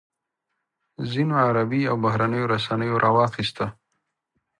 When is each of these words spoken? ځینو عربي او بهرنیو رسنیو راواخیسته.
ځینو 1.11 1.35
عربي 1.45 1.81
او 1.91 1.95
بهرنیو 2.03 2.49
رسنیو 2.53 3.01
راواخیسته. 3.03 3.65